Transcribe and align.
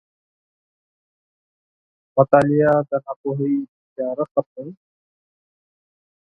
•مطالعه 2.17 2.73
د 2.89 2.91
ناپوهۍ 3.05 3.55
تیاره 3.93 4.25
ختموي. 4.31 4.73